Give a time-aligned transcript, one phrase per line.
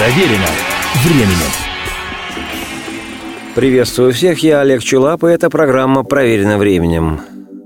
[0.00, 0.46] Проверено
[1.04, 1.52] временем.
[3.54, 7.20] Приветствую всех, я Олег Чулап, и эта программа «Проверено временем».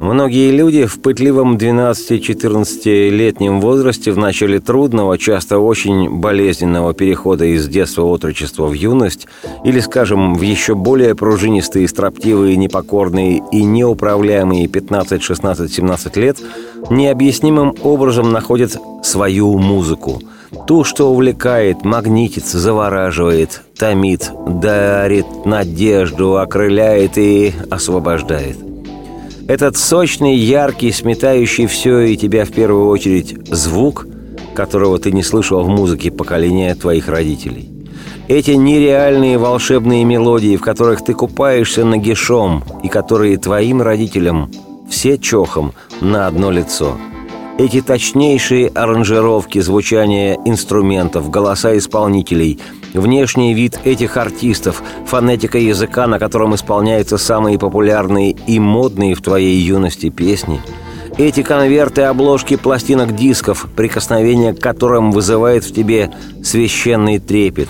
[0.04, 8.03] Многие люди в пытливом 12-14-летнем возрасте в начале трудного, часто очень болезненного перехода из детства
[8.03, 9.26] отрочества в юность
[9.65, 16.37] или, скажем, в еще более пружинистые, строптивые, непокорные и неуправляемые 15, 16, 17 лет
[16.91, 20.21] необъяснимым образом находят свою музыку.
[20.66, 28.59] Ту, что увлекает, магнитит, завораживает, томит, дарит надежду, окрыляет и освобождает–
[29.48, 34.07] этот сочный, яркий, сметающий все и тебя в первую очередь звук,
[34.55, 37.70] которого ты не слышал в музыке поколения твоих родителей.
[38.29, 44.51] Эти нереальные волшебные мелодии, в которых ты купаешься нагишом и которые твоим родителям
[44.89, 46.97] все чохом на одно лицо–
[47.59, 52.59] эти точнейшие аранжировки звучания инструментов, голоса исполнителей,
[52.93, 59.56] внешний вид этих артистов, фонетика языка, на котором исполняются самые популярные и модные в твоей
[59.56, 60.61] юности песни,
[61.17, 66.11] эти конверты обложки пластинок дисков, прикосновение к которым вызывает в тебе
[66.43, 67.69] священный трепет.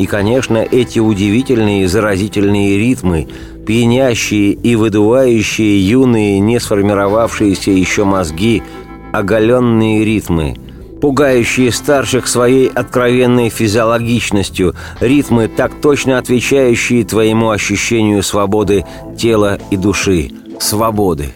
[0.00, 3.28] И, конечно, эти удивительные заразительные ритмы,
[3.64, 8.64] пьянящие и выдувающие юные, не сформировавшиеся еще мозги–
[9.12, 10.56] оголенные ритмы,
[11.00, 18.84] пугающие старших своей откровенной физиологичностью, ритмы, так точно отвечающие твоему ощущению свободы
[19.18, 20.30] тела и души.
[20.58, 21.32] Свободы.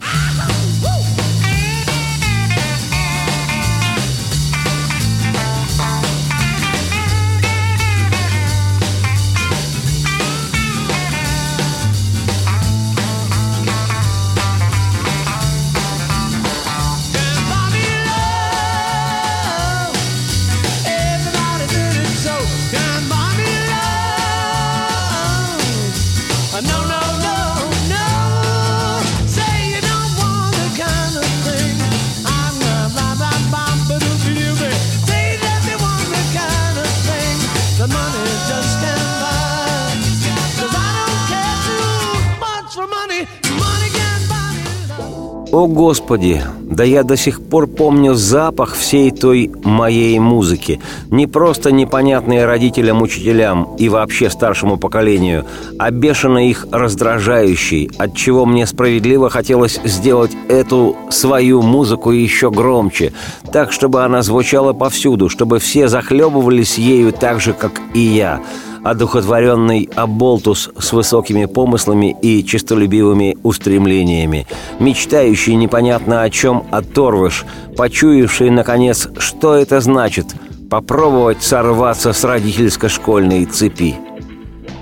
[45.56, 46.43] О, Господи!
[46.61, 50.83] Да я до сих пор помню запах всей той моей музыки.
[51.11, 55.47] Не просто непонятные родителям-учителям и вообще старшему поколению,
[55.78, 63.15] а бешено их раздражающий, от чего мне справедливо хотелось сделать эту свою музыку еще громче,
[63.50, 68.43] так, чтобы она звучала повсюду, чтобы все захлебывались ею так же, как и я–
[68.91, 74.47] одухотворенный оболтус с высокими помыслами и честолюбивыми устремлениями,
[74.78, 77.44] мечтающий непонятно о чем оторвыш,
[77.76, 80.26] почуявший, наконец, что это значит–
[80.70, 83.94] попробовать сорваться с родительско-школьной цепи.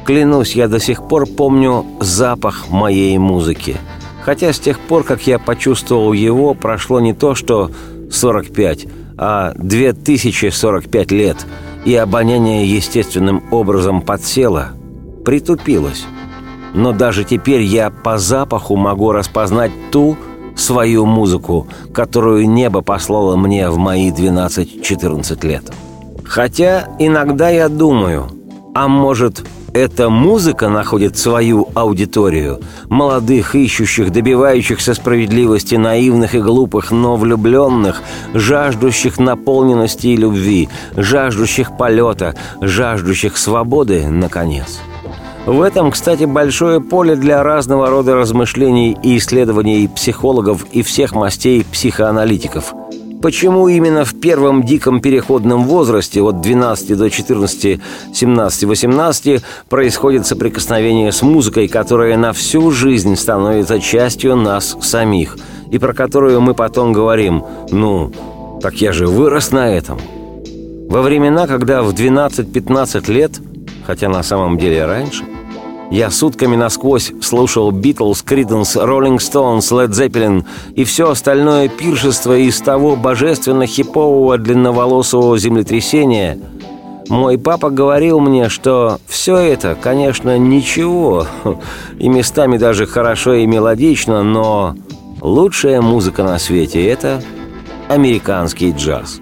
[0.07, 3.77] Клянусь, я до сих пор помню запах моей музыки.
[4.23, 7.71] Хотя с тех пор, как я почувствовал его, прошло не то что
[8.11, 8.87] 45,
[9.19, 11.47] а 2045 лет–
[11.85, 14.73] и обоняние естественным образом подсело,
[15.25, 16.07] притупилось.
[16.75, 20.17] Но даже теперь я по запаху могу распознать ту
[20.57, 25.73] свою музыку, которую небо послало мне в мои 12-14 лет.
[26.25, 28.29] Хотя иногда я думаю,
[28.75, 29.45] а может,
[29.75, 38.01] эта музыка находит свою аудиторию, молодых, ищущих, добивающихся справедливости, наивных и глупых, но влюбленных,
[38.35, 44.79] жаждущих наполненности и любви, жаждущих полета, жаждущих свободы, наконец.
[45.45, 51.67] В этом, кстати, большое поле для разного рода размышлений и исследований психологов и всех мастей
[51.71, 52.73] психоаналитиков–
[53.25, 57.81] Почему именно в первом диком переходном возрасте от 12 до 14,
[58.13, 65.39] 17, 18 происходит соприкосновение с музыкой, которая на всю жизнь становится частью нас самих,
[65.71, 68.13] и про которую мы потом говорим «ну,
[68.61, 69.99] так я же вырос на этом».
[70.91, 73.41] Во времена, когда в 12-15 лет,
[73.87, 75.25] хотя на самом деле раньше,
[75.91, 80.45] я сутками насквозь слушал Битлз, Криденс, Роллинг Стоунс, Лед Зеппелин
[80.75, 86.39] и все остальное пиршество из того божественно-хипового длинноволосого землетрясения.
[87.09, 91.27] Мой папа говорил мне, что все это, конечно, ничего,
[91.99, 94.75] и местами даже хорошо и мелодично, но
[95.21, 97.23] лучшая музыка на свете— это
[97.89, 99.21] американский джаз.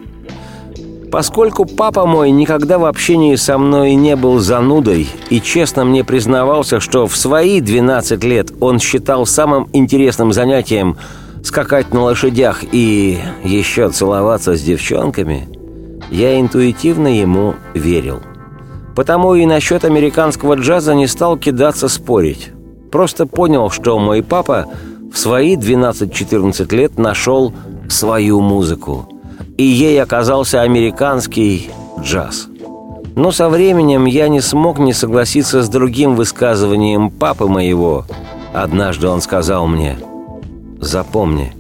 [1.13, 6.81] Поскольку папа мой никогда в общении со мной не был занудой и честно мне признавался,
[6.81, 10.97] что в свои 12 лет он считал самым интересным занятием
[11.45, 15.51] скакать на лошадях и еще целоваться с девчонками,
[16.11, 18.21] я интуитивно ему верил.
[18.97, 22.53] Потому и насчет американского джаза не стал кидаться спорить.
[22.91, 24.67] Просто понял, что мой папа
[25.13, 27.53] в свои 12-14 лет нашел
[27.91, 29.12] свою музыку.
[29.57, 31.71] И ей оказался американский
[32.01, 32.49] джаз.
[33.15, 38.07] Но со временем я не смог не согласиться с другим высказыванием папы моего.
[38.55, 39.99] Однажды он сказал мне,
[40.81, 41.53] «Запомни,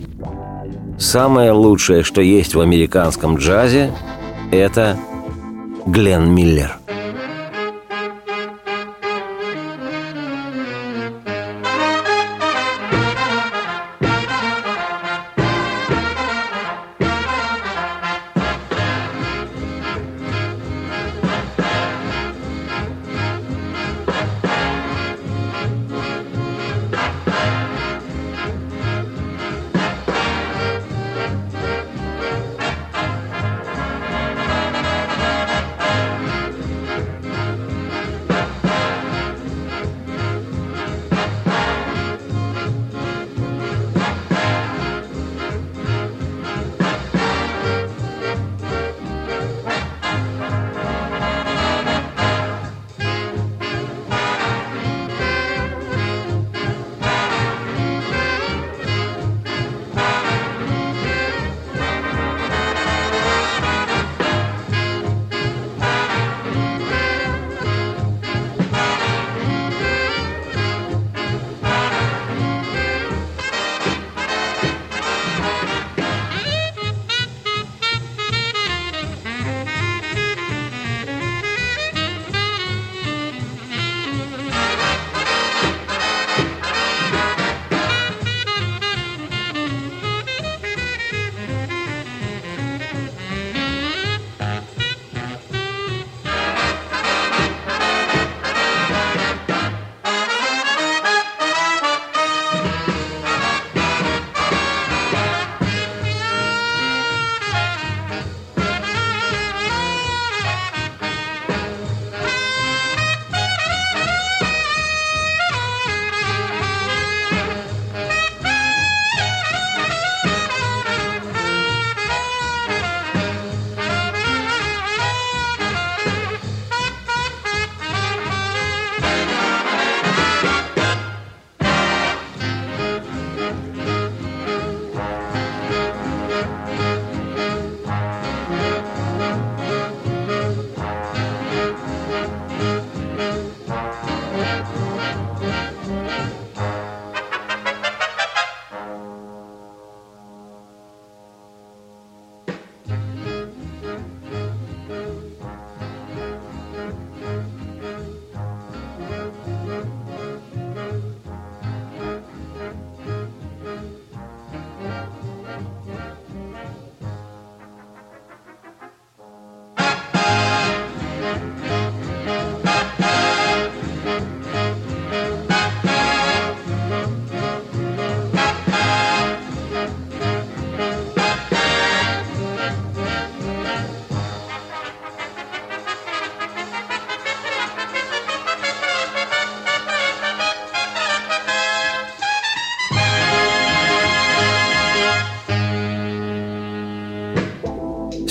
[0.99, 3.93] самое лучшее, что есть в американском джазе,
[4.51, 4.97] это
[5.87, 6.79] Глен Миллер».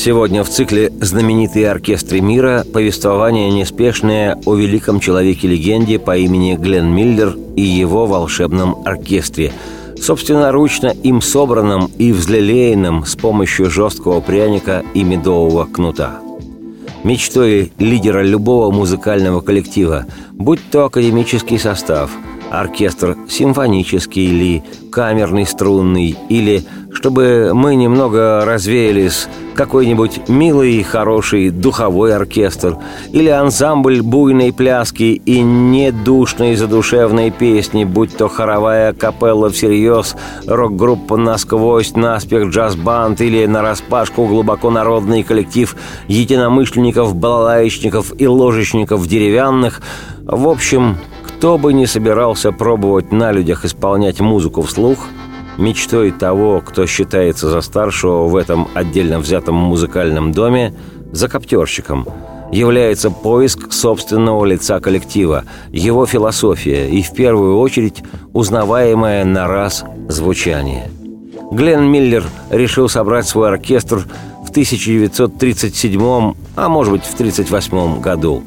[0.03, 7.37] Сегодня в цикле «Знаменитые оркестры мира» повествование неспешное о великом человеке-легенде по имени Глен Миллер
[7.55, 9.53] и его волшебном оркестре,
[10.01, 16.19] собственноручно им собранном и взлелеянном с помощью жесткого пряника и медового кнута.
[17.03, 22.09] Мечтой лидера любого музыкального коллектива, будь то академический состав,
[22.49, 32.15] оркестр симфонический или камерный струнный, или, чтобы мы немного развеялись какой-нибудь милый и хороший духовой
[32.15, 32.77] оркестр
[33.11, 40.15] или ансамбль буйной пляски и недушной задушевной песни, будь то хоровая капелла всерьез,
[40.47, 45.75] рок-группа насквозь, наспех джаз-банд или нараспашку глубоко народный коллектив
[46.07, 49.81] единомышленников, балалаечников и ложечников деревянных.
[50.23, 55.07] В общем, кто бы ни собирался пробовать на людях исполнять музыку вслух–
[55.61, 60.73] Мечтой того, кто считается за старшего в этом отдельно взятом музыкальном доме,
[61.11, 62.07] за коптерщиком,
[62.51, 68.01] является поиск собственного лица коллектива, его философия и, в первую очередь,
[68.33, 70.89] узнаваемое на раз звучание.
[71.51, 74.07] Глен Миллер решил собрать свой оркестр
[74.43, 78.41] в 1937, а может быть в 1938 году.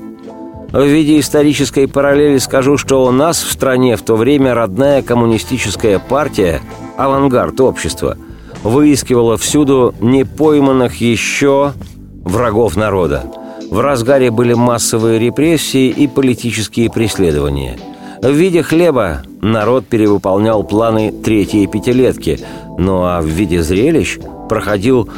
[0.72, 6.00] В виде исторической параллели скажу, что у нас в стране в то время родная коммунистическая
[6.00, 6.60] партия,
[6.96, 8.16] авангард общества,
[8.62, 11.72] выискивала всюду непойманных еще
[12.24, 13.24] врагов народа.
[13.70, 17.78] В разгаре были массовые репрессии и политические преследования.
[18.22, 22.38] В виде хлеба народ перевыполнял планы третьей пятилетки,
[22.78, 25.08] ну а в виде зрелищ проходил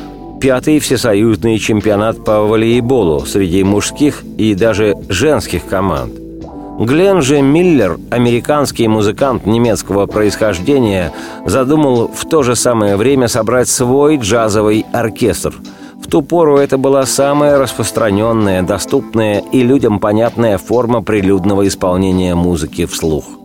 [0.41, 6.26] пятый всесоюзный чемпионат по волейболу среди мужских и даже женских команд.
[6.79, 11.11] Глен же Миллер, американский музыкант немецкого происхождения,
[11.47, 15.55] задумал в то же самое время собрать свой джазовый оркестр.
[15.95, 22.85] В ту пору это была самая распространенная, доступная и людям понятная форма прилюдного исполнения музыки
[22.85, 23.25] вслух–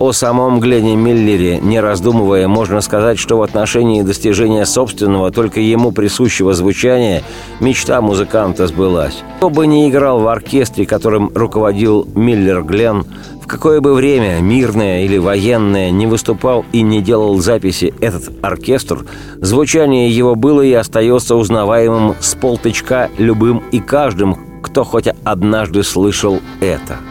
[0.00, 5.92] о самом Глене Миллере, не раздумывая, можно сказать, что в отношении достижения собственного, только ему
[5.92, 7.22] присущего звучания,
[7.60, 9.22] мечта музыканта сбылась.
[9.36, 13.04] Кто бы ни играл в оркестре, которым руководил Миллер Глен,
[13.42, 19.04] в какое бы время, мирное или военное, не выступал и не делал записи этот оркестр,
[19.36, 26.40] звучание его было и остается узнаваемым с полтычка любым и каждым, кто хоть однажды слышал
[26.62, 26.96] это–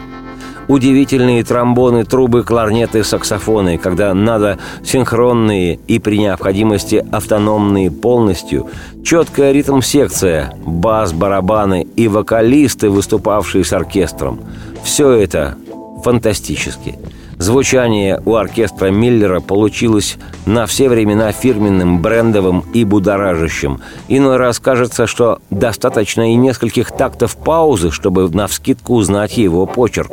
[0.70, 8.68] удивительные тромбоны, трубы, кларнеты, саксофоны, когда надо синхронные и при необходимости автономные полностью,
[9.04, 14.40] четкая ритм-секция, бас, барабаны и вокалисты, выступавшие с оркестром.
[14.84, 15.56] Все это
[16.04, 16.98] фантастически.
[17.38, 23.80] Звучание у оркестра Миллера получилось на все времена фирменным, брендовым и будоражащим.
[24.06, 30.12] Иной раз кажется, что достаточно и нескольких тактов паузы, чтобы навскидку узнать его почерк.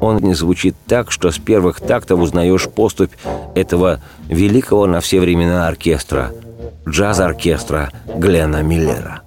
[0.00, 3.12] Он не звучит так, что с первых тактов узнаешь поступь
[3.54, 6.32] этого великого на все времена оркестра,
[6.88, 9.22] джаз-оркестра Глена Миллера.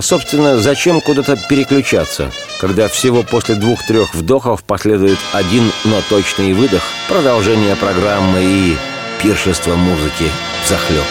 [0.00, 6.82] А, собственно, зачем куда-то переключаться, когда всего после двух-трех вдохов последует один, но точный выдох,
[7.06, 8.78] продолжение программы и
[9.22, 10.24] пиршество музыки
[10.64, 11.04] в захлеб.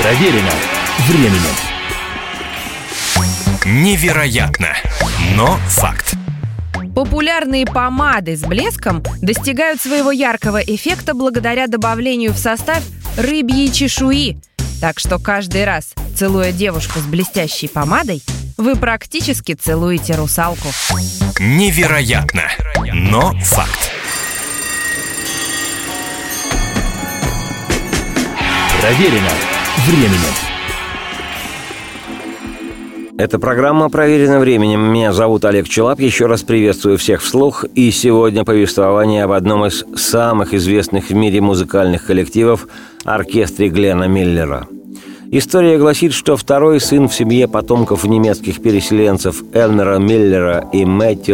[0.00, 0.50] Проверено
[1.06, 1.54] временем.
[3.66, 4.68] Невероятно,
[5.36, 6.14] но факт.
[6.96, 12.82] Популярные помады с блеском достигают своего яркого эффекта благодаря добавлению в состав
[13.18, 14.38] рыбьей чешуи.
[14.80, 18.22] Так что каждый раз, Целуя девушку с блестящей помадой,
[18.56, 20.68] вы практически целуете русалку.
[21.40, 22.42] Невероятно,
[22.92, 23.90] но факт.
[28.80, 29.30] Проверено
[29.86, 30.52] временем.
[33.18, 34.80] Это программа «Проверено временем».
[34.80, 36.00] Меня зовут Олег Челап.
[36.00, 37.64] Еще раз приветствую всех вслух.
[37.76, 42.66] И сегодня повествование об одном из самых известных в мире музыкальных коллективов–
[43.04, 44.66] оркестре Глена Миллера.
[45.32, 51.32] История гласит, что второй сын в семье потомков немецких переселенцев Элмера Миллера и Мэтти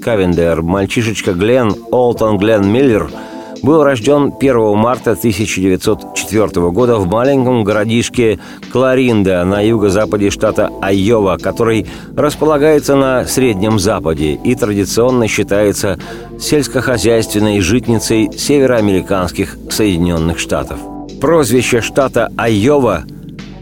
[0.00, 3.10] Кавендер, мальчишечка Глен, Олтон Глен Миллер–
[3.62, 8.38] был рожден 1 марта 1904 года в маленьком городишке
[8.72, 15.98] Кларинда на юго-западе штата Айова, который располагается на Среднем Западе и традиционно считается
[16.38, 20.78] сельскохозяйственной житницей североамериканских Соединенных Штатов.
[21.20, 23.04] Прозвище штата Айова–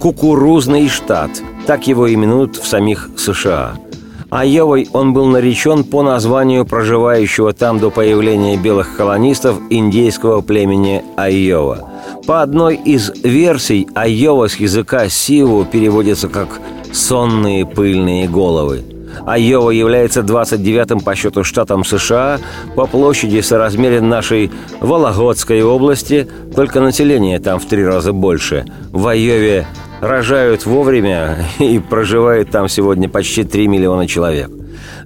[0.05, 1.31] «Кукурузный штат»,
[1.67, 3.73] так его именуют в самих США–
[4.31, 11.89] Айовой он был наречен по названию проживающего там до появления белых колонистов индейского племени Айова.
[12.27, 16.49] По одной из версий Айова с языка Сиву переводится как
[16.93, 18.83] «сонные пыльные головы».
[19.25, 22.41] Айова является 29-м по счету штатом США
[22.75, 28.65] по площади соразмерен нашей Вологодской области, только население там в три раза больше.
[28.91, 29.67] В Айове
[30.05, 34.51] рожают вовремя и проживает там сегодня почти 3 миллиона человек.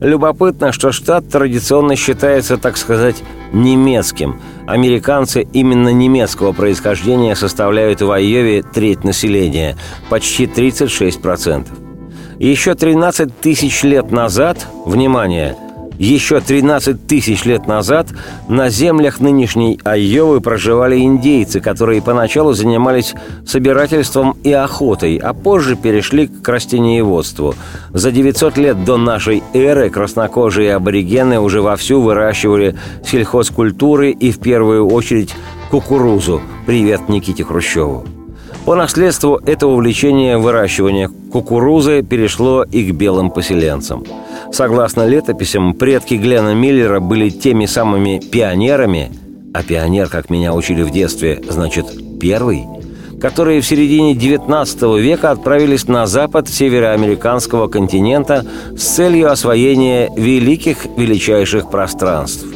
[0.00, 3.16] Любопытно, что штат традиционно считается, так сказать,
[3.52, 4.40] немецким.
[4.66, 9.76] Американцы именно немецкого происхождения составляют в Айове треть населения,
[10.08, 11.66] почти 36%.
[12.38, 15.56] Еще 13 тысяч лет назад, внимание–
[15.98, 18.08] еще 13 тысяч лет назад
[18.48, 23.14] на землях нынешней Айовы проживали индейцы, которые поначалу занимались
[23.46, 27.54] собирательством и охотой, а позже перешли к растениеводству.
[27.92, 34.88] За 900 лет до нашей эры краснокожие аборигены уже вовсю выращивали сельхозкультуры и в первую
[34.88, 35.34] очередь
[35.70, 36.40] кукурузу.
[36.66, 38.04] Привет Никите Хрущеву.
[38.64, 44.04] По наследству это увлечение выращивания кукурузы перешло и к белым поселенцам–
[44.52, 49.10] Согласно летописям, предки Глена Миллера были теми самыми пионерами,
[49.54, 51.86] а пионер, как меня учили в детстве, значит
[52.20, 52.64] «первый»,
[53.20, 58.44] которые в середине XIX века отправились на запад североамериканского континента
[58.76, 62.46] с целью освоения великих величайших пространств.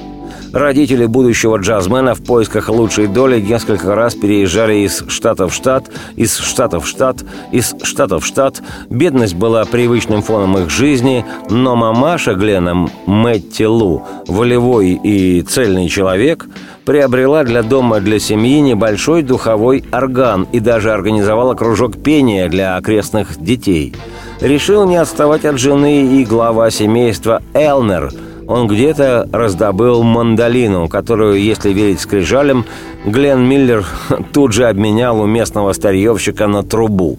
[0.53, 6.37] Родители будущего джазмена в поисках лучшей доли несколько раз переезжали из штата в штат, из
[6.37, 8.63] штата в штат, из штата в штат.
[8.91, 16.47] Бедность была привычным фоном их жизни, но мамаша Глена Мэтти Лу, волевой и цельный человек,
[16.85, 23.43] приобрела для дома для семьи небольшой духовой орган и даже организовала кружок пения для окрестных
[23.43, 23.95] детей.
[24.43, 28.13] Решил не отставать от жены и глава семейства Элнер–
[28.53, 32.67] он где-то раздобыл мандолину, которую, если верить скрижалям,
[33.07, 33.87] Глен Миллер
[34.33, 37.19] тут же обменял у местного старьевщика на трубу.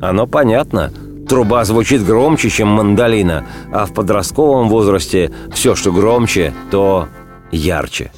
[0.00, 0.92] Оно понятно.
[1.26, 7.08] Труба звучит громче, чем мандолина, а в подростковом возрасте все, что громче, то
[7.50, 8.10] ярче.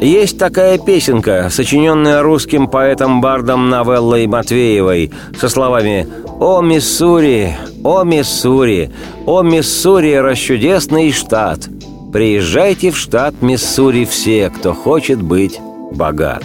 [0.00, 6.06] Есть такая песенка, сочиненная русским поэтом-бардом Новеллой Матвеевой, со словами
[6.40, 8.90] «О, Миссури, о, Миссури,
[9.26, 11.68] о, Миссури, расчудесный штат!
[12.14, 15.60] Приезжайте в штат Миссури все, кто хочет быть
[15.92, 16.44] богат!»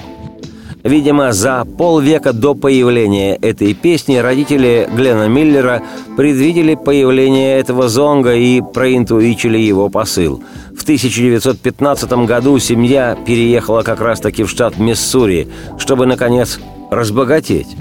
[0.86, 5.82] Видимо, за полвека до появления этой песни родители Глена Миллера
[6.16, 10.44] предвидели появление этого зонга и проинтуичили его посыл.
[10.78, 15.48] В 1915 году семья переехала как раз-таки в штат Миссури,
[15.80, 16.60] чтобы, наконец,
[16.92, 17.76] разбогатеть.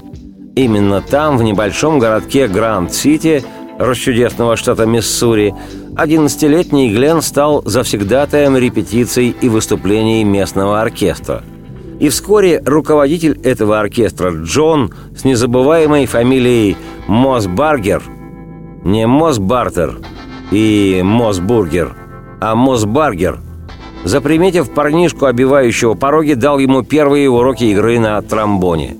[0.55, 3.43] Именно там, в небольшом городке Гранд-Сити,
[3.77, 5.53] расчудесного штата Миссури,
[5.93, 11.43] 11-летний Глен стал завсегдатаем репетиций и выступлений местного оркестра–
[11.99, 16.77] и вскоре руководитель этого оркестра Джон с незабываемой фамилией
[17.07, 18.03] Мосбаргер,
[18.83, 19.97] не Мосбартер
[20.51, 21.95] и Мосбургер,
[22.41, 23.39] а Мосбаргер,
[24.03, 28.97] заприметив парнишку, обивающего пороги, дал ему первые уроки игры на тромбоне.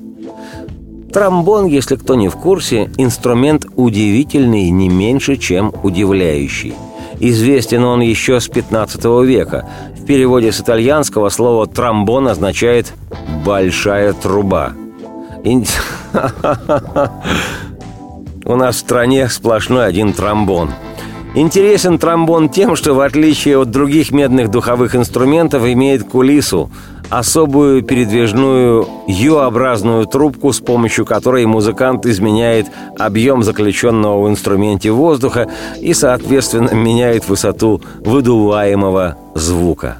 [1.16, 6.74] Тромбон, если кто не в курсе, инструмент удивительный не меньше, чем удивляющий.
[7.22, 9.66] Известен он еще с 15 века.
[10.06, 12.94] В переводе с итальянского слово «тромбон» означает
[13.44, 14.74] «большая труба».
[18.46, 20.70] У нас в стране сплошной один тромбон.
[21.34, 26.70] Интересен тромбон тем, что в отличие от других медных духовых инструментов имеет кулису–
[27.10, 35.48] особую передвижную Ю-образную трубку, с помощью которой музыкант изменяет объем заключенного в инструменте воздуха
[35.80, 39.98] и, соответственно, меняет высоту выдуваемого звука.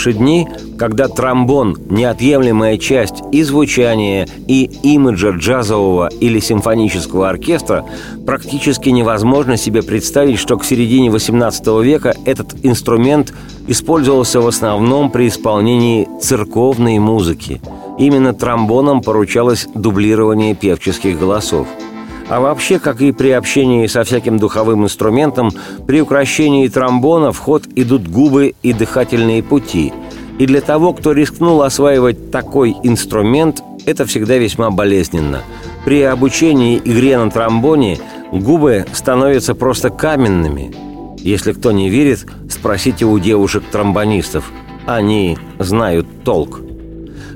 [0.00, 7.84] Наши дни, когда тромбон– неотъемлемая часть и звучания, и имиджа джазового или симфонического оркестра,
[8.24, 13.34] практически невозможно себе представить, что к середине XVIII века этот инструмент
[13.66, 17.60] использовался в основном при исполнении церковной музыки.
[17.98, 21.66] Именно тромбоном поручалось дублирование певческих голосов–
[22.30, 25.50] а вообще, как и при общении со всяким духовым инструментом,
[25.86, 29.92] при укращении тромбона в ход идут губы и дыхательные пути.
[30.38, 35.42] И для того, кто рискнул осваивать такой инструмент, это всегда весьма болезненно.
[35.84, 37.98] При обучении игре на тромбоне
[38.30, 40.72] губы становятся просто каменными.
[41.18, 44.52] Если кто не верит, спросите у девушек-тромбонистов.
[44.86, 46.60] Они знают толк.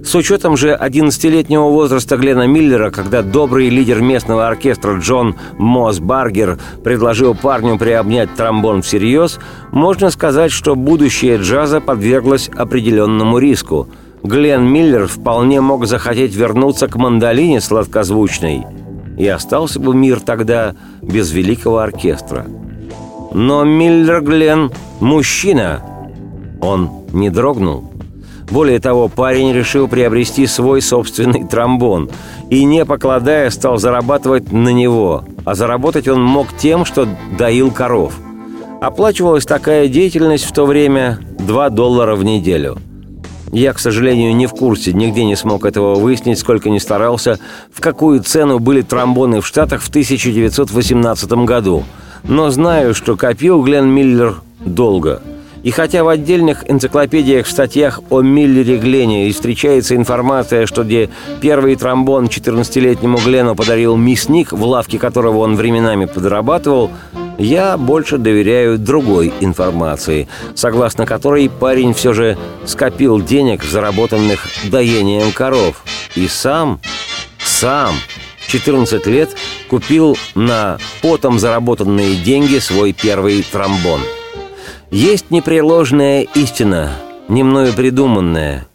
[0.04, 7.34] С учетом же 11-летнего возраста Глена Миллера, когда добрый лидер местного оркестра Джон Мосбаргер предложил
[7.34, 9.40] парню приобнять тромбон всерьез,
[9.72, 13.88] можно сказать, что будущее джаза подверглось определенному риску.
[14.22, 18.66] Глен Миллер вполне мог захотеть вернуться к мандолине сладкозвучной.
[19.16, 22.46] и остался бы мир тогда без великого оркестра.
[23.32, 25.82] Но Миллер Глен– мужчина.
[26.60, 27.93] Он не дрогнул.
[28.50, 32.10] Более того, парень решил приобрести свой собственный тромбон
[32.50, 35.24] и, не покладая, стал зарабатывать на него.
[35.44, 38.14] А заработать он мог тем, что доил коров.
[38.80, 42.78] Оплачивалась такая деятельность в то время 2 доллара в неделю–
[43.54, 47.38] я, к сожалению, не в курсе, нигде не смог этого выяснить, сколько не старался,
[47.72, 51.84] в какую цену были тромбоны в Штатах в 1918 году.
[52.24, 55.22] Но знаю, что копил Глен Миллер долго.
[55.64, 61.08] И хотя в отдельных энциклопедиях, статьях о Миллере Глене и встречается информация, что где
[61.40, 66.90] первый тромбон 14-летнему Глену подарил мясник, в лавке которого он временами подрабатывал,
[67.38, 75.82] я больше доверяю другой информации, согласно которой парень все же скопил денег, заработанных доением коров.
[76.14, 76.78] И сам,
[77.38, 77.94] сам,
[78.48, 79.30] 14 лет,
[79.70, 84.00] купил на потом заработанные деньги свой первый тромбон.
[84.94, 86.92] Есть непреложная истина,
[87.28, 88.66] не мною придуманная.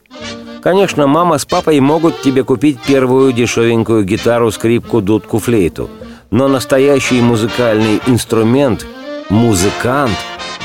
[0.61, 5.89] Конечно, мама с папой могут тебе купить первую дешевенькую гитару, скрипку, дудку, флейту–
[6.31, 8.85] но настоящий музыкальный инструмент
[9.29, 10.15] музыкант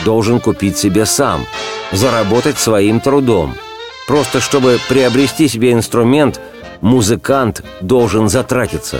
[0.05, 1.47] должен купить себе сам,
[1.93, 3.55] заработать своим трудом.
[4.07, 6.41] Просто чтобы приобрести себе инструмент,
[6.81, 8.99] музыкант должен затратиться.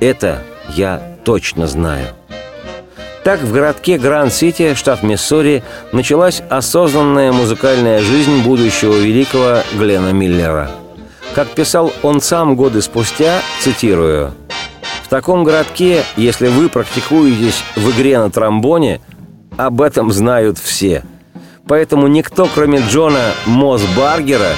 [0.00, 0.42] Это
[0.74, 2.08] я точно знаю.
[3.24, 10.70] Так в городке Гранд-Сити, штат Миссури, началась осознанная музыкальная жизнь будущего великого Глена Миллера.
[11.34, 14.34] Как писал он сам годы спустя, цитирую,
[15.12, 19.02] таком городке, если вы практикуетесь в игре на тромбоне,
[19.58, 21.04] об этом знают все.
[21.68, 24.52] Поэтому никто, кроме Джона Мосбаргера,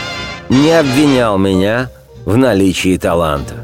[0.48, 1.90] не обвинял меня
[2.24, 3.63] в наличии таланта.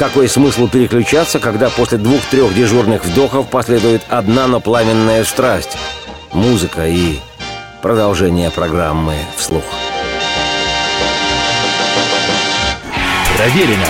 [0.00, 4.58] Какой смысл переключаться, когда после двух-трех дежурных вдохов последует одна, но
[5.26, 5.76] страсть?
[6.32, 7.18] Музыка и
[7.82, 9.62] продолжение программы вслух.
[13.36, 13.86] Проверено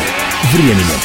[0.53, 1.01] временем.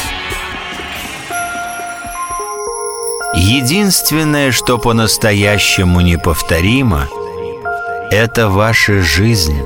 [3.34, 7.06] Единственное, что по-настоящему неповторимо,
[8.10, 9.62] это ваша жизнь.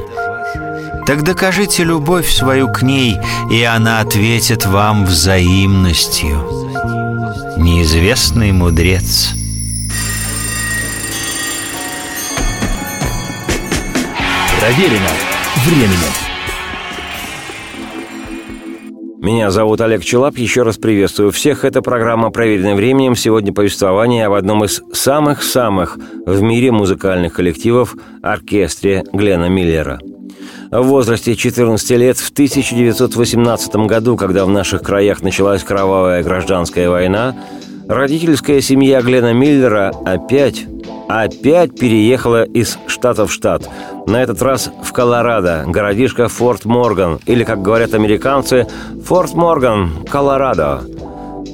[1.10, 3.18] Так докажите любовь свою к ней,
[3.50, 6.36] и она ответит вам взаимностью.
[7.56, 9.32] Неизвестный мудрец.
[14.60, 15.08] Проверено
[15.66, 16.12] временем.
[19.20, 20.38] Меня зовут Олег Челап.
[20.38, 21.64] Еще раз приветствую всех.
[21.64, 23.16] Это программа «Проверенным временем».
[23.16, 29.98] Сегодня повествование об одном из самых-самых в мире музыкальных коллективов– оркестре Глена Миллера–
[30.70, 37.34] в возрасте 14 лет в 1918 году, когда в наших краях началась кровавая гражданская война,
[37.88, 40.66] родительская семья Глена Миллера опять,
[41.08, 43.68] опять переехала из штата в штат.
[44.06, 48.68] На этот раз в Колорадо, городишко Форт Морган, или, как говорят американцы,
[49.04, 50.82] Форт Морган, Колорадо.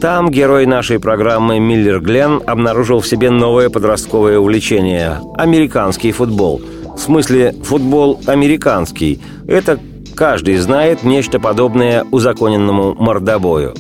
[0.01, 6.61] Там герой нашей программы Миллер Глен обнаружил в себе новое подростковое увлечение– американский футбол.
[6.97, 9.21] В смысле, футбол американский.
[9.47, 9.79] Это
[10.15, 13.75] каждый знает нечто подобное узаконенному мордобою.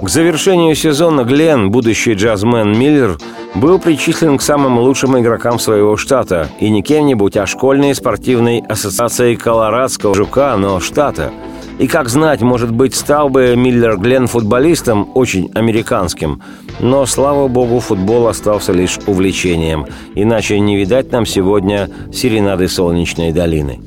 [0.00, 3.18] К завершению сезона Глен, будущий джазмен Миллер,
[3.54, 9.36] был причислен к самым лучшим игрокам своего штата, и не кем-нибудь, а школьной спортивной ассоциацией
[9.36, 11.30] Колорадского жука, но штата–
[11.78, 16.42] и как знать, может быть, стал бы Миллер Глен футболистом очень американским.
[16.80, 19.86] Но, слава богу, футбол остался лишь увлечением.
[20.14, 23.80] Иначе не видать нам сегодня серенады Солнечной долины.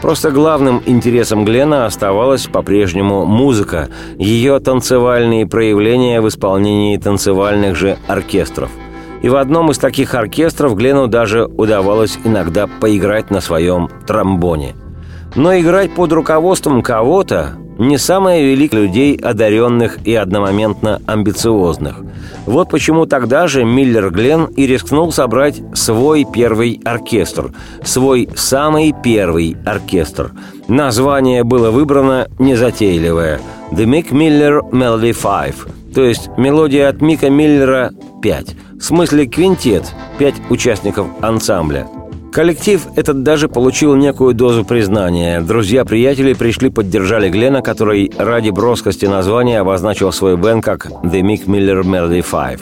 [0.00, 8.70] Просто главным интересом Глена оставалась по-прежнему музыка, ее танцевальные проявления в исполнении танцевальных же оркестров.
[9.22, 14.74] И в одном из таких оркестров Глену даже удавалось иногда поиграть на своем тромбоне–
[15.34, 22.02] но играть под руководством кого-то не самое великое людей, одаренных и одномоментно амбициозных.
[22.44, 27.52] Вот почему тогда же Миллер Глен и рискнул собрать свой первый оркестр,
[27.84, 30.32] свой самый первый оркестр.
[30.66, 35.54] Название было выбрано незатейливое– The Mick Miller Melody Five,
[35.94, 39.84] то есть мелодия от Мика Миллера 5, в смысле квинтет,
[40.18, 41.86] 5 участников ансамбля–
[42.38, 45.40] Коллектив этот даже получил некую дозу признания.
[45.40, 51.82] Друзья-приятели пришли, поддержали Глена, который ради броскости названия обозначил свой бенд как «The Mick Miller
[51.82, 52.60] Melody Five».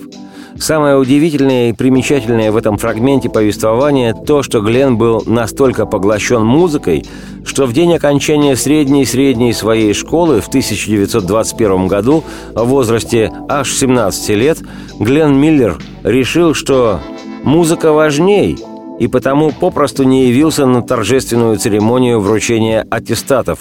[0.58, 7.04] Самое удивительное и примечательное в этом фрагменте повествования то, что Глен был настолько поглощен музыкой,
[7.44, 14.56] что в день окончания средней-средней своей школы в 1921 году в возрасте аж 17 лет
[14.98, 17.00] Глен Миллер решил, что
[17.44, 18.56] музыка важней–
[18.98, 23.60] и потому попросту не явился на торжественную церемонию вручения аттестатов.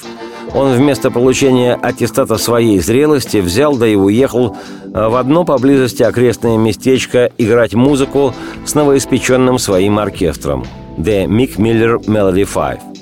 [0.53, 4.55] Он вместо получения аттестата своей зрелости взял да и уехал
[4.93, 8.33] э, в одно поблизости окрестное местечко играть музыку
[8.65, 10.65] с новоиспеченным своим оркестром–
[10.97, 12.94] The Mick Miller Melody Five.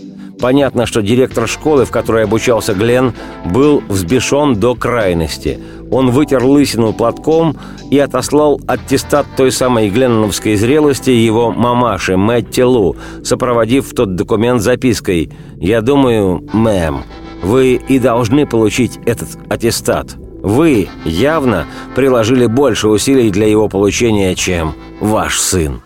[0.43, 3.13] Понятно, что директор школы, в которой обучался Глен,
[3.45, 5.57] был взбешен до крайности–
[5.93, 7.55] он вытер лысину платком
[7.91, 15.31] и отослал аттестат той самой гленноновской зрелости его мамаше Мэтти Лу, сопроводив тот документ запиской
[15.57, 17.03] «Я думаю, мэм,
[17.43, 20.15] вы и должны получить этот аттестат.
[20.41, 25.81] Вы явно приложили больше усилий для его получения, чем ваш сын».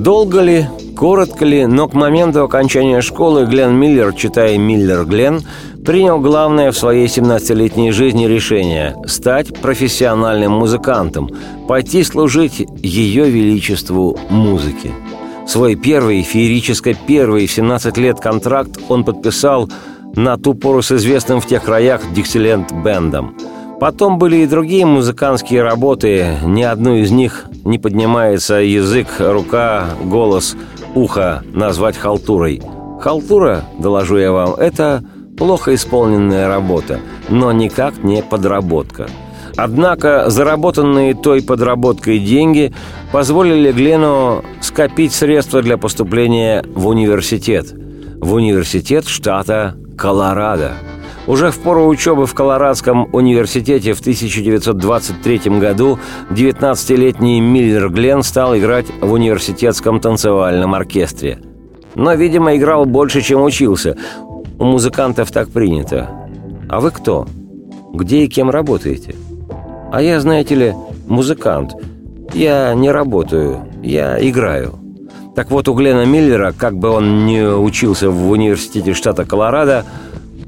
[0.00, 5.42] Долго ли, коротко ли, но к моменту окончания школы Глен Миллер, читая Миллер Глен,
[5.84, 11.28] принял главное в своей 17-летней жизни решение– стать профессиональным музыкантом,
[11.68, 14.90] пойти служить Ее Величеству музыки.
[15.46, 19.68] Свой первый, феерически первый в 17 лет контракт он подписал
[20.16, 23.36] на ту пору с известным в тех краях Диксиленд Бендом.
[23.80, 30.54] Потом были и другие музыкантские работы, ни одну из них не поднимается язык, рука, голос,
[30.94, 32.60] ухо назвать халтурой.
[33.00, 35.02] Халтура, доложу я вам, это
[35.38, 37.00] плохо исполненная работа,
[37.30, 39.08] но никак не подработка.
[39.56, 42.74] Однако заработанные той подработкой деньги
[43.12, 47.72] позволили Глену скопить средства для поступления в университет.
[47.72, 50.72] В университет штата Колорадо.
[51.30, 55.96] Уже в пору учебы в Колорадском университете в 1923 году
[56.30, 61.38] 19-летний Миллер Глен стал играть в университетском танцевальном оркестре.
[61.94, 63.96] Но, видимо, играл больше, чем учился.
[64.58, 66.10] У музыкантов так принято.
[66.68, 67.28] А вы кто?
[67.94, 69.14] Где и кем работаете?
[69.92, 70.74] А я, знаете ли,
[71.06, 71.74] музыкант.
[72.34, 74.80] Я не работаю, я играю.
[75.36, 79.84] Так вот, у Глена Миллера, как бы он ни учился в университете штата Колорадо,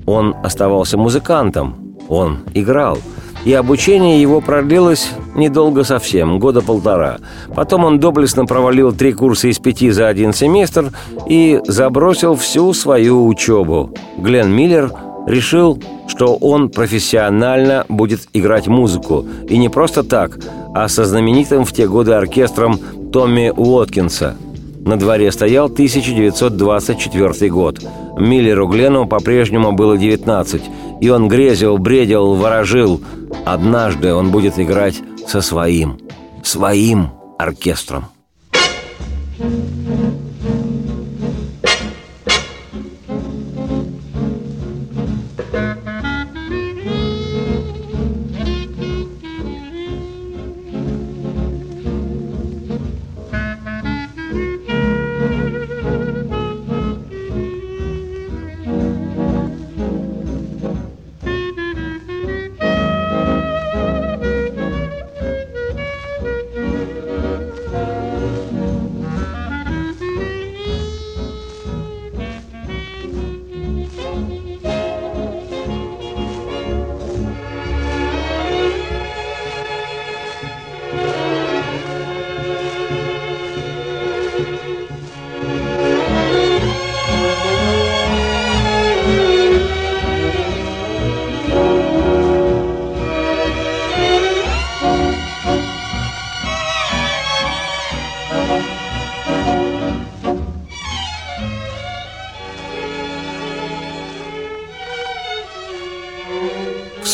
[0.06, 2.98] он оставался музыкантом, он играл.
[3.44, 7.18] И обучение его продлилось недолго совсем, года полтора.
[7.54, 10.92] Потом он доблестно провалил три курса из пяти за один семестр
[11.28, 13.92] и забросил всю свою учебу.
[14.16, 14.92] Глен Миллер
[15.26, 19.26] решил, что он профессионально будет играть музыку.
[19.48, 20.38] И не просто так,
[20.72, 22.78] а со знаменитым в те годы оркестром
[23.12, 24.36] Томми Уоткинса–
[24.84, 27.80] на дворе стоял 1924 год.
[28.18, 30.62] Миллеру Глену по-прежнему было 19,
[31.00, 33.00] и он грезил, бредил, ворожил.
[33.44, 35.98] Однажды он будет играть со своим,
[36.42, 38.06] своим оркестром.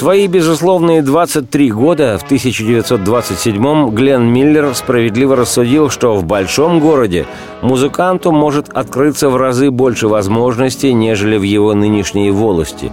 [0.09, 7.27] Свои безусловные 23 года в 1927-м Глен Миллер справедливо рассудил, что в большом городе
[7.61, 12.91] музыканту может открыться в разы больше возможностей, нежели в его нынешней волости.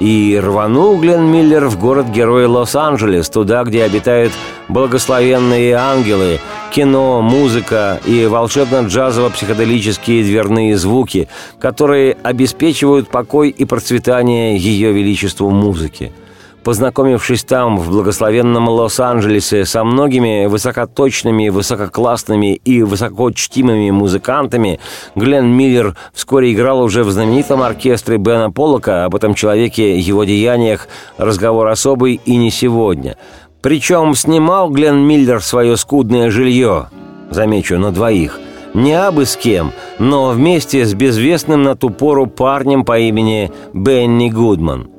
[0.00, 4.32] И рванул Глен Миллер в город-герой Лос-Анджелес, туда, где обитают
[4.68, 6.40] благословенные ангелы,
[6.72, 16.10] кино, музыка и волшебно-джазово-психоделические дверные звуки, которые обеспечивают покой и процветание Ее Величеству музыки–
[16.64, 24.80] Познакомившись там, в благословенном Лос-Анджелесе, со многими высокоточными, высококлассными и высокочтимыми музыкантами,
[25.14, 30.88] Глен Миллер вскоре играл уже в знаменитом оркестре Бена Поллока, об этом человеке, его деяниях,
[31.18, 33.18] разговор особый и не сегодня.
[33.60, 36.88] Причем снимал Глен Миллер свое скудное жилье,
[37.28, 38.40] замечу, на двоих,
[38.72, 44.30] не абы с кем, но вместе с безвестным на ту пору парнем по имени Бенни
[44.30, 44.88] Гудман–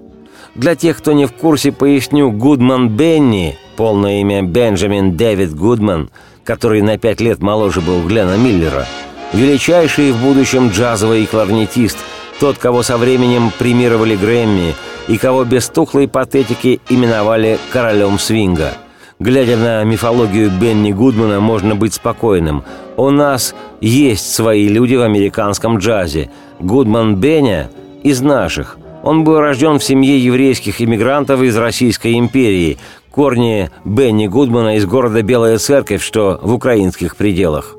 [0.56, 6.10] для тех, кто не в курсе, поясню, Гудман Бенни, полное имя Бенджамин Дэвид Гудман,
[6.44, 8.88] который на пять лет моложе был Глена Миллера,
[9.34, 11.98] величайший в будущем джазовый кларнетист,
[12.40, 14.74] тот, кого со временем премировали Грэмми
[15.08, 18.74] и кого без тухлой патетики именовали королем свинга.
[19.20, 22.64] Глядя на мифологию Бенни Гудмана, можно быть спокойным.
[22.98, 26.30] У нас есть свои люди в американском джазе.
[26.60, 27.68] Гудман Бенни
[28.04, 32.80] из наших– он был рожден в семье еврейских иммигрантов из Российской империи.
[33.12, 37.76] Корни Бенни Гудмана из города Белая Церковь, что в украинских пределах.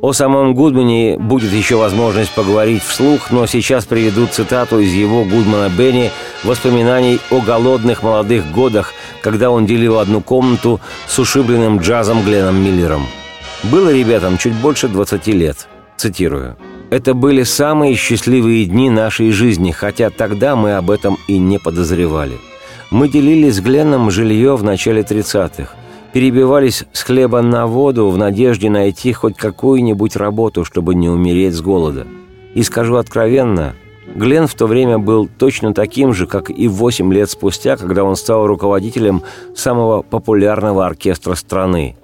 [0.00, 5.68] О самом Гудмане будет еще возможность поговорить вслух, но сейчас приведу цитату из его Гудмана
[5.68, 6.10] Бенни
[6.44, 13.06] воспоминаний о голодных молодых годах, когда он делил одну комнату с ушибленным джазом Гленом Миллером.
[13.64, 15.68] Было ребятам чуть больше 20 лет.
[15.98, 16.56] Цитирую.
[16.94, 22.34] «Это были самые счастливые дни нашей жизни, хотя тогда мы об этом и не подозревали.
[22.92, 25.74] Мы делили с Гленном жилье в начале 30-х,
[26.12, 31.60] перебивались с хлеба на воду в надежде найти хоть какую-нибудь работу, чтобы не умереть с
[31.60, 32.06] голода.
[32.54, 33.74] И скажу откровенно,
[34.14, 38.14] Глен в то время был точно таким же, как и 8 лет спустя, когда он
[38.14, 39.24] стал руководителем
[39.56, 41.96] самого популярного оркестра страны.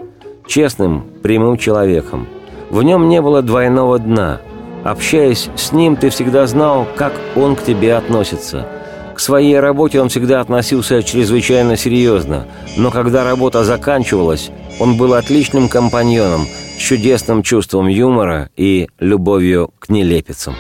[0.49, 2.27] Честным, прямым человеком.
[2.71, 4.41] В нем не было двойного дна.
[4.85, 8.67] Общаясь с ним, ты всегда знал, как он к тебе относится–
[9.21, 12.47] к своей работе он всегда относился чрезвычайно серьезно,
[12.79, 16.47] но когда работа заканчивалась, он был отличным компаньоном
[16.79, 20.55] чудесным чувством юмора и любовью к нелепицам.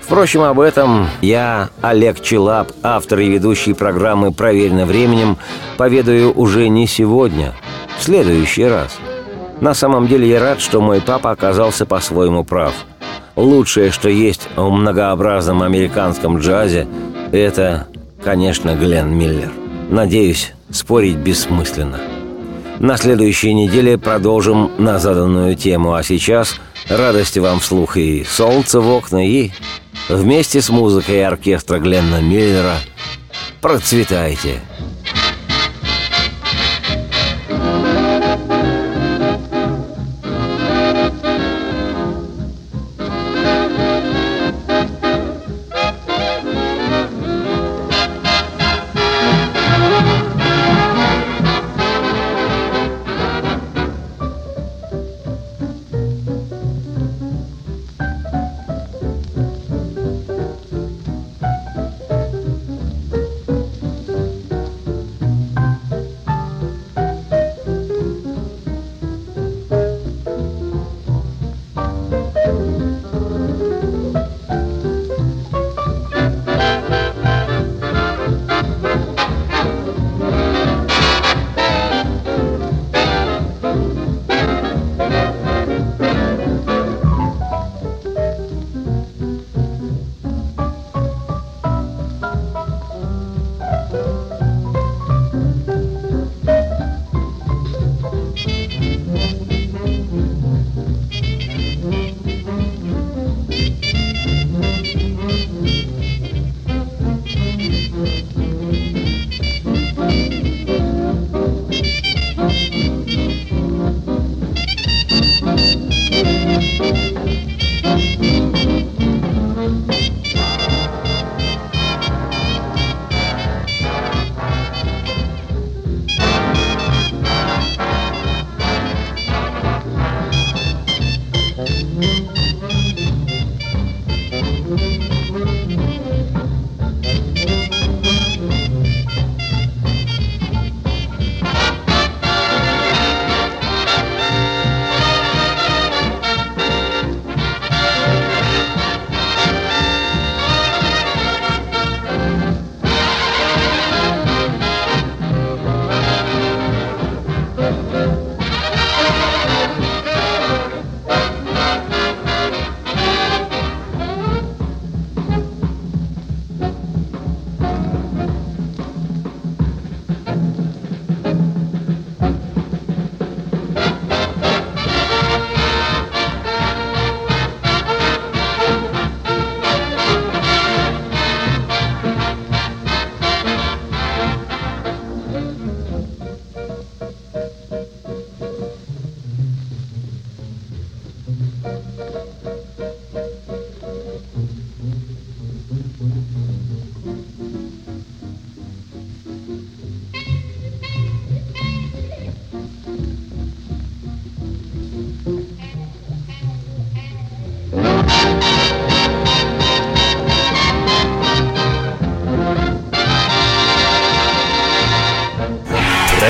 [0.00, 5.36] Впрочем, об этом я, Олег Челап, автор и ведущий программы «Проверено временем»,
[5.76, 7.52] поведаю уже не сегодня,
[7.98, 8.96] в следующий раз.
[9.60, 12.74] На самом деле я рад, что мой папа оказался по-своему прав.
[13.36, 16.86] Лучшее, что есть в многообразном американском джазе,
[17.32, 17.88] это
[18.24, 19.52] Конечно, Глен Миллер.
[19.90, 22.00] Надеюсь, спорить бессмысленно.
[22.78, 26.58] На следующей неделе продолжим на заданную тему, а сейчас
[26.88, 29.50] радости вам вслух и солнце в окна, и
[30.08, 32.76] вместе с музыкой оркестра Гленна Миллера
[33.60, 34.60] процветайте!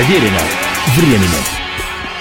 [0.05, 0.44] Проверено временем.